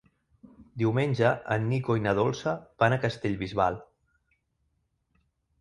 Diumenge 0.81 1.33
en 1.57 1.67
Nico 1.73 1.97
i 1.99 2.03
na 2.07 2.13
Dolça 2.21 2.55
van 2.85 2.97
a 2.97 2.99
Castellbisbal. 3.05 3.79